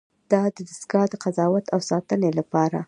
[0.31, 2.79] دا دستگاه د قضاوت او ساتنې لپاره ده.